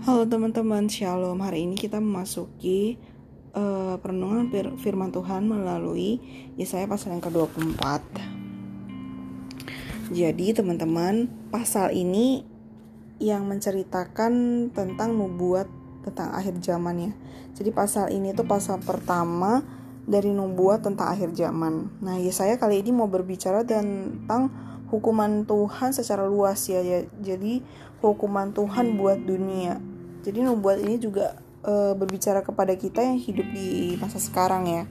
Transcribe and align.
Halo 0.00 0.24
teman-teman, 0.24 0.88
Shalom. 0.88 1.44
Hari 1.44 1.68
ini 1.68 1.76
kita 1.76 2.00
memasuki 2.00 2.96
uh, 3.52 4.00
perenungan 4.00 4.48
fir 4.48 4.72
firman 4.80 5.12
Tuhan 5.12 5.44
melalui 5.44 6.16
Yesaya 6.56 6.88
pasal 6.88 7.12
yang 7.12 7.20
ke-24. 7.20 7.84
Jadi, 10.08 10.56
teman-teman, 10.56 11.28
pasal 11.52 11.92
ini 11.92 12.48
yang 13.20 13.44
menceritakan 13.44 14.32
tentang 14.72 15.20
nubuat 15.20 15.68
tentang 16.00 16.32
akhir 16.32 16.64
zaman 16.64 16.96
ya. 16.96 17.12
Jadi, 17.60 17.68
pasal 17.68 18.08
ini 18.08 18.32
tuh 18.32 18.48
pasal 18.48 18.80
pertama 18.80 19.60
dari 20.08 20.32
nubuat 20.32 20.80
tentang 20.80 21.12
akhir 21.12 21.36
zaman. 21.36 21.92
Nah, 22.00 22.16
Yesaya 22.16 22.56
kali 22.56 22.80
ini 22.80 22.88
mau 22.88 23.04
berbicara 23.04 23.68
tentang 23.68 24.48
hukuman 24.88 25.44
Tuhan 25.44 25.92
secara 25.92 26.24
luas 26.24 26.64
ya. 26.72 26.80
Jadi, 27.20 27.60
hukuman 28.00 28.56
Tuhan 28.56 28.96
buat 28.96 29.20
dunia 29.20 29.89
jadi 30.20 30.44
nubuat 30.44 30.80
ini 30.84 31.00
juga 31.00 31.36
e, 31.64 31.96
berbicara 31.96 32.44
kepada 32.44 32.76
kita 32.76 33.00
yang 33.04 33.18
hidup 33.20 33.46
di 33.52 33.96
masa 34.00 34.20
sekarang 34.20 34.68
ya. 34.68 34.84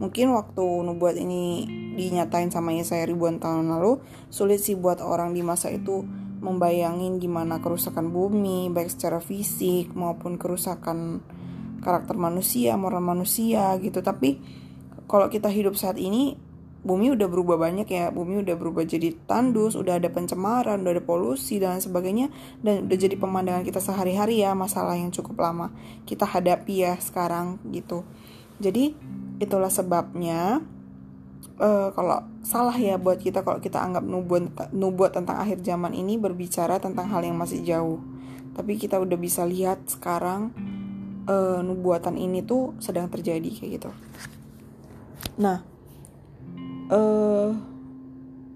Mungkin 0.00 0.32
waktu 0.32 0.64
nubuat 0.64 1.20
ini 1.20 1.68
dinyatain 2.00 2.48
sama 2.48 2.72
Yesaya 2.72 3.04
ribuan 3.04 3.36
tahun 3.36 3.68
lalu, 3.68 4.00
sulit 4.32 4.64
sih 4.64 4.72
buat 4.72 5.04
orang 5.04 5.36
di 5.36 5.44
masa 5.44 5.68
itu 5.68 6.08
membayangin 6.40 7.20
gimana 7.20 7.60
kerusakan 7.60 8.08
bumi, 8.08 8.72
baik 8.72 8.88
secara 8.88 9.20
fisik 9.20 9.92
maupun 9.92 10.40
kerusakan 10.40 11.20
karakter 11.84 12.16
manusia, 12.16 12.80
moral 12.80 13.04
manusia 13.04 13.76
gitu. 13.76 14.00
Tapi 14.00 14.40
kalau 15.04 15.28
kita 15.28 15.52
hidup 15.52 15.76
saat 15.76 16.00
ini, 16.00 16.40
bumi 16.80 17.12
udah 17.12 17.28
berubah 17.28 17.60
banyak 17.60 17.88
ya. 17.88 18.08
Bumi 18.08 18.40
udah 18.40 18.56
berubah 18.56 18.84
jadi 18.88 19.12
tandus 19.28 19.76
udah 19.76 20.00
ada 20.00 20.08
pencemaran 20.08 20.80
udah 20.80 20.92
ada 20.96 21.04
polusi 21.04 21.60
dan 21.60 21.80
sebagainya. 21.80 22.32
Dan 22.64 22.88
udah 22.88 22.98
jadi 22.98 23.16
pemandangan 23.16 23.64
kita 23.64 23.80
sehari-hari 23.80 24.40
ya 24.40 24.56
masalah 24.56 24.96
yang 24.96 25.12
cukup 25.12 25.40
lama 25.40 25.72
kita 26.08 26.24
hadapi 26.24 26.88
ya 26.88 26.94
sekarang 26.96 27.60
gitu. 27.70 28.04
Jadi 28.60 28.92
itulah 29.40 29.72
sebabnya 29.72 30.60
uh, 31.60 31.88
kalau 31.96 32.24
salah 32.40 32.76
ya 32.76 32.96
buat 32.96 33.20
kita 33.20 33.44
kalau 33.44 33.60
kita 33.60 33.80
anggap 33.80 34.04
nubuat 34.04 34.72
nubuat 34.72 35.16
tentang 35.16 35.40
akhir 35.40 35.60
zaman 35.64 35.92
ini 35.92 36.16
berbicara 36.16 36.80
tentang 36.80 37.08
hal 37.12 37.24
yang 37.24 37.36
masih 37.36 37.60
jauh. 37.64 38.00
Tapi 38.56 38.76
kita 38.76 39.00
udah 39.00 39.16
bisa 39.16 39.44
lihat 39.44 39.84
sekarang 39.88 40.52
uh, 41.28 41.60
nubuatan 41.60 42.16
ini 42.16 42.44
tuh 42.44 42.76
sedang 42.80 43.08
terjadi 43.12 43.48
kayak 43.48 43.70
gitu. 43.80 43.90
Nah 45.40 45.62
uh, 46.90 47.54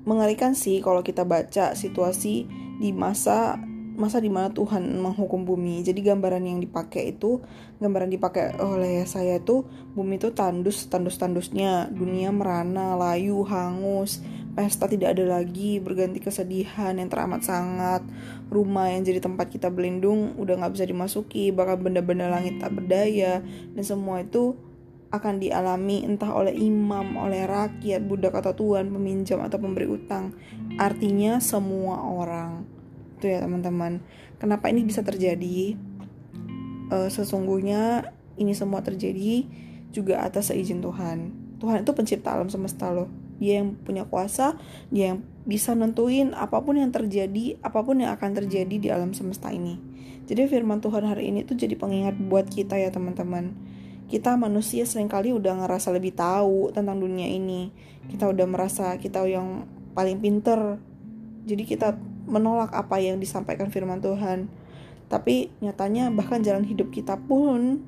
mengerikan 0.04 0.52
sih 0.52 0.82
kalau 0.84 1.00
kita 1.00 1.24
baca 1.24 1.72
situasi 1.72 2.44
di 2.82 2.90
masa 2.92 3.56
masa 3.94 4.18
di 4.18 4.26
mana 4.26 4.50
Tuhan 4.50 4.98
menghukum 4.98 5.46
bumi. 5.46 5.86
Jadi 5.86 6.02
gambaran 6.02 6.42
yang 6.42 6.58
dipakai 6.58 7.14
itu 7.14 7.38
gambaran 7.78 8.10
dipakai 8.10 8.58
oleh 8.58 9.06
saya 9.06 9.38
itu 9.38 9.62
bumi 9.94 10.18
itu 10.18 10.34
tandus 10.34 10.90
tandus 10.90 11.14
tandusnya 11.14 11.86
dunia 11.94 12.34
merana 12.34 12.98
layu 12.98 13.46
hangus 13.46 14.18
pesta 14.54 14.86
tidak 14.86 15.18
ada 15.18 15.38
lagi 15.38 15.82
berganti 15.82 16.22
kesedihan 16.22 16.94
yang 16.94 17.10
teramat 17.10 17.42
sangat. 17.42 18.06
Rumah 18.48 18.94
yang 18.94 19.02
jadi 19.02 19.18
tempat 19.18 19.50
kita 19.50 19.68
berlindung 19.68 20.38
udah 20.38 20.54
nggak 20.62 20.78
bisa 20.78 20.86
dimasuki 20.86 21.50
bahkan 21.50 21.82
benda-benda 21.82 22.30
langit 22.30 22.62
tak 22.62 22.70
berdaya. 22.70 23.42
Dan 23.74 23.82
semua 23.82 24.22
itu 24.22 24.54
akan 25.14 25.38
dialami 25.38 26.02
entah 26.02 26.34
oleh 26.34 26.50
imam, 26.50 27.14
oleh 27.14 27.46
rakyat, 27.46 28.02
budak 28.02 28.34
atau 28.34 28.50
tuan, 28.50 28.90
peminjam 28.90 29.38
atau 29.38 29.62
pemberi 29.62 29.86
utang. 29.86 30.34
Artinya 30.74 31.38
semua 31.38 32.02
orang. 32.02 32.66
Itu 33.18 33.30
ya 33.30 33.46
teman-teman. 33.46 34.02
Kenapa 34.42 34.66
ini 34.74 34.82
bisa 34.82 35.06
terjadi? 35.06 35.78
Uh, 36.90 37.06
sesungguhnya 37.06 38.10
ini 38.34 38.52
semua 38.52 38.82
terjadi 38.82 39.46
juga 39.94 40.26
atas 40.26 40.50
seizin 40.50 40.82
Tuhan. 40.82 41.30
Tuhan 41.62 41.86
itu 41.86 41.92
pencipta 41.94 42.34
alam 42.34 42.50
semesta 42.50 42.90
loh. 42.90 43.06
Dia 43.38 43.62
yang 43.62 43.78
punya 43.78 44.06
kuasa, 44.06 44.58
dia 44.90 45.14
yang 45.14 45.22
bisa 45.46 45.74
nentuin 45.78 46.34
apa 46.34 46.58
pun 46.62 46.78
yang 46.78 46.90
terjadi, 46.90 47.58
apa 47.62 47.82
pun 47.86 48.02
yang 48.02 48.10
akan 48.14 48.30
terjadi 48.34 48.76
di 48.78 48.88
alam 48.90 49.14
semesta 49.14 49.54
ini. 49.54 49.78
Jadi 50.24 50.48
firman 50.48 50.80
Tuhan 50.80 51.04
hari 51.06 51.30
ini 51.30 51.44
tuh 51.46 51.54
jadi 51.54 51.76
pengingat 51.76 52.16
buat 52.16 52.48
kita 52.48 52.80
ya 52.80 52.88
teman-teman 52.88 53.73
kita 54.14 54.38
manusia 54.38 54.86
sering 54.86 55.10
kali 55.10 55.34
udah 55.34 55.58
ngerasa 55.58 55.90
lebih 55.90 56.14
tahu 56.14 56.70
tentang 56.70 57.02
dunia 57.02 57.26
ini. 57.26 57.74
Kita 58.06 58.30
udah 58.30 58.46
merasa 58.46 58.94
kita 58.94 59.26
yang 59.26 59.66
paling 59.90 60.22
pinter. 60.22 60.78
Jadi 61.42 61.66
kita 61.66 61.98
menolak 62.30 62.70
apa 62.70 63.02
yang 63.02 63.18
disampaikan 63.18 63.74
firman 63.74 63.98
Tuhan. 63.98 64.46
Tapi 65.10 65.50
nyatanya 65.58 66.14
bahkan 66.14 66.46
jalan 66.46 66.62
hidup 66.62 66.94
kita 66.94 67.18
pun 67.18 67.82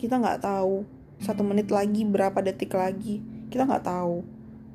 kita 0.00 0.16
nggak 0.16 0.48
tahu 0.48 0.88
satu 1.20 1.44
menit 1.44 1.68
lagi 1.68 2.08
berapa 2.08 2.40
detik 2.40 2.72
lagi. 2.72 3.20
Kita 3.52 3.68
nggak 3.68 3.84
tahu. 3.84 4.24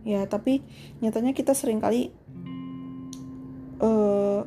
Ya 0.05 0.21
tapi 0.29 0.61
nyatanya 1.01 1.33
kita 1.33 1.57
sering 1.57 1.81
kali 1.81 2.13
uh, 3.81 4.45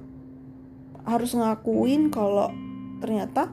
harus 1.03 1.35
ngakuin 1.35 2.15
kalau 2.15 2.55
ternyata 3.03 3.51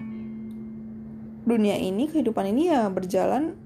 dunia 1.42 1.78
ini 1.78 2.06
kehidupan 2.06 2.54
ini 2.54 2.70
ya 2.70 2.86
berjalan 2.90 3.58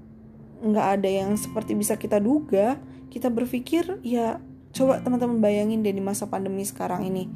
nggak 0.64 0.86
ada 1.00 1.08
yang 1.08 1.36
seperti 1.36 1.76
bisa 1.76 2.00
kita 2.00 2.16
duga. 2.20 2.80
Kita 3.12 3.28
berpikir 3.32 4.00
ya 4.04 4.40
coba 4.76 5.00
teman-teman 5.00 5.40
bayangin 5.40 5.80
deh 5.80 5.92
di 5.92 6.02
masa 6.04 6.28
pandemi 6.28 6.64
sekarang 6.64 7.08
ini. 7.08 7.28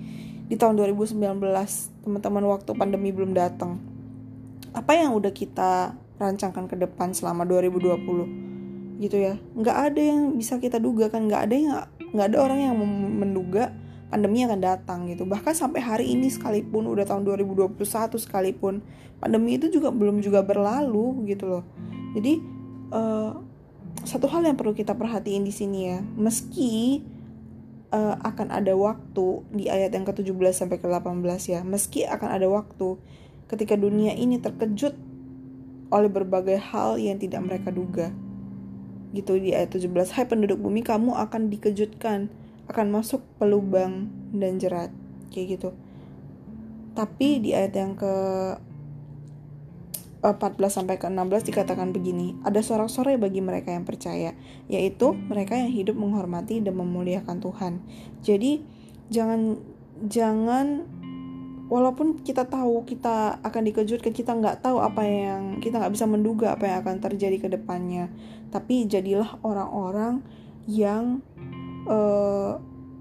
Di 0.50 0.59
tahun 0.59 0.75
2019 0.77 1.21
teman-teman 2.03 2.45
waktu 2.50 2.71
pandemi 2.75 3.15
belum 3.15 3.37
datang. 3.37 3.79
Apa 4.75 4.99
yang 4.99 5.15
udah 5.15 5.31
kita 5.31 5.95
rancangkan 6.21 6.69
ke 6.69 6.77
depan 6.77 7.15
selama 7.17 7.47
2020 7.47 9.00
gitu 9.00 9.17
ya. 9.17 9.41
Nggak 9.56 9.77
ada 9.93 10.00
yang 10.00 10.37
bisa 10.37 10.61
kita 10.61 10.77
duga 10.77 11.09
kan 11.09 11.25
nggak 11.25 11.43
ada 11.49 11.55
yang 11.55 11.73
nggak 12.11 12.27
ada 12.34 12.39
orang 12.43 12.59
yang 12.61 12.75
menduga 13.23 13.71
pandemi 14.10 14.43
akan 14.43 14.60
datang 14.60 15.06
gitu. 15.06 15.22
Bahkan 15.25 15.54
sampai 15.54 15.81
hari 15.81 16.06
ini 16.12 16.28
sekalipun 16.28 16.91
udah 16.91 17.06
tahun 17.06 17.22
2021 17.25 17.78
sekalipun 18.19 18.82
pandemi 19.22 19.56
itu 19.56 19.71
juga 19.71 19.94
belum 19.94 20.19
juga 20.19 20.43
berlalu 20.43 21.31
gitu 21.31 21.47
loh. 21.47 21.65
Jadi 22.19 22.43
uh, 22.91 23.38
satu 24.03 24.26
hal 24.26 24.43
yang 24.43 24.59
perlu 24.59 24.75
kita 24.75 24.99
perhatiin 24.99 25.47
di 25.47 25.54
sini 25.54 25.94
ya, 25.94 25.99
meski 26.03 27.06
uh, 27.94 28.19
akan 28.26 28.50
ada 28.50 28.75
waktu 28.75 29.26
di 29.54 29.70
ayat 29.70 29.94
yang 29.94 30.03
ke-17 30.03 30.66
sampai 30.66 30.82
ke-18 30.82 31.41
ya, 31.47 31.60
meski 31.62 32.03
akan 32.03 32.28
ada 32.34 32.50
waktu 32.50 32.99
ketika 33.47 33.78
dunia 33.78 34.15
ini 34.15 34.43
terkejut 34.43 34.94
oleh 35.91 36.10
berbagai 36.10 36.59
hal 36.59 36.99
yang 36.99 37.19
tidak 37.19 37.43
mereka 37.47 37.70
duga. 37.70 38.10
Gitu 39.10 39.43
di 39.43 39.50
ayat 39.54 39.75
17, 39.75 39.91
hai 40.19 40.25
penduduk 40.26 40.59
bumi 40.62 40.87
kamu 40.87 41.19
akan 41.19 41.50
dikejutkan 41.50 42.31
akan 42.70 42.86
masuk 42.94 43.20
pelubang 43.36 44.08
dan 44.31 44.62
jerat 44.62 44.94
kayak 45.34 45.58
gitu 45.58 45.70
tapi 46.94 47.38
di 47.38 47.54
ayat 47.54 47.75
yang 47.75 47.94
ke 47.94 48.14
14 50.20 50.60
sampai 50.69 51.00
ke 51.00 51.08
16 51.08 51.48
dikatakan 51.48 51.97
begini, 51.97 52.36
ada 52.44 52.60
sorak-sorai 52.60 53.16
bagi 53.16 53.41
mereka 53.41 53.72
yang 53.72 53.88
percaya, 53.88 54.36
yaitu 54.69 55.16
mereka 55.16 55.56
yang 55.56 55.72
hidup 55.72 55.97
menghormati 55.97 56.60
dan 56.60 56.76
memuliakan 56.76 57.41
Tuhan. 57.41 57.81
Jadi 58.20 58.60
jangan 59.08 59.56
jangan 60.04 60.84
walaupun 61.72 62.20
kita 62.20 62.44
tahu 62.52 62.84
kita 62.84 63.41
akan 63.41 63.62
dikejutkan, 63.72 64.12
kita 64.12 64.37
nggak 64.37 64.60
tahu 64.60 64.84
apa 64.84 65.08
yang 65.08 65.56
kita 65.64 65.81
nggak 65.81 65.97
bisa 65.97 66.04
menduga 66.04 66.52
apa 66.52 66.69
yang 66.69 66.84
akan 66.84 67.00
terjadi 67.00 67.41
ke 67.41 67.48
depannya, 67.48 68.12
tapi 68.52 68.84
jadilah 68.84 69.41
orang-orang 69.41 70.20
yang 70.69 71.25
uh, 71.87 72.59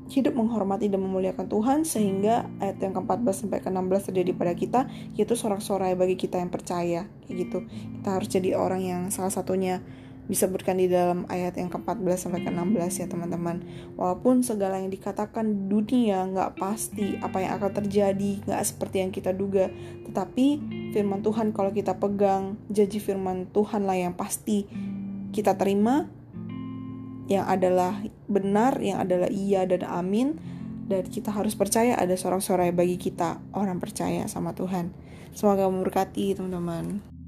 hidup 0.09 0.33
menghormati 0.33 0.89
dan 0.89 1.05
memuliakan 1.05 1.45
Tuhan 1.45 1.79
sehingga 1.85 2.49
ayat 2.57 2.81
yang 2.81 2.97
ke-14 2.97 3.45
sampai 3.45 3.61
ke-16 3.61 4.01
terjadi 4.09 4.31
pada 4.33 4.53
kita 4.57 4.81
yaitu 5.13 5.37
sorak-sorai 5.37 5.93
bagi 5.93 6.17
kita 6.17 6.41
yang 6.41 6.49
percaya 6.49 7.05
kayak 7.25 7.35
gitu. 7.45 7.59
Kita 8.01 8.09
harus 8.17 8.27
jadi 8.27 8.57
orang 8.57 8.81
yang 8.81 9.01
salah 9.13 9.29
satunya 9.29 9.85
disebutkan 10.29 10.77
di 10.77 10.85
dalam 10.85 11.25
ayat 11.25 11.57
yang 11.57 11.73
ke-14 11.73 12.29
sampai 12.29 12.45
ke-16 12.45 12.93
ya 13.01 13.07
teman-teman. 13.09 13.65
Walaupun 13.97 14.45
segala 14.45 14.77
yang 14.77 14.93
dikatakan 14.93 15.69
dunia 15.69 16.25
nggak 16.29 16.57
pasti 16.57 17.17
apa 17.21 17.41
yang 17.41 17.57
akan 17.57 17.71
terjadi, 17.81 18.45
nggak 18.45 18.61
seperti 18.61 19.01
yang 19.01 19.09
kita 19.09 19.33
duga, 19.33 19.73
tetapi 20.05 20.45
firman 20.93 21.25
Tuhan 21.25 21.49
kalau 21.49 21.73
kita 21.73 21.97
pegang, 21.97 22.61
janji 22.69 23.01
firman 23.01 23.49
Tuhan 23.49 23.89
lah 23.89 23.97
yang 23.97 24.13
pasti 24.13 24.69
kita 25.33 25.57
terima 25.57 26.09
yang 27.29 27.45
adalah 27.45 28.01
benar, 28.25 28.81
yang 28.81 29.05
adalah 29.05 29.29
iya 29.29 29.63
dan 29.69 29.85
amin. 29.85 30.41
Dan 30.89 31.05
kita 31.05 31.29
harus 31.29 31.53
percaya 31.53 31.93
ada 31.93 32.17
sorak-sorai 32.17 32.73
bagi 32.73 32.97
kita, 32.97 33.37
orang 33.53 33.77
percaya 33.77 34.25
sama 34.25 34.57
Tuhan. 34.57 34.89
Semoga 35.37 35.69
memberkati 35.69 36.33
teman-teman. 36.33 37.18